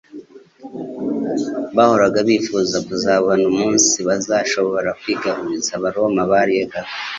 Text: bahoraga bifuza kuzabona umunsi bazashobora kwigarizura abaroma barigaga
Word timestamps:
bahoraga 1.75 2.19
bifuza 2.27 2.77
kuzabona 2.87 3.43
umunsi 3.51 3.95
bazashobora 4.07 4.89
kwigarizura 4.99 5.73
abaroma 5.77 6.21
barigaga 6.31 6.77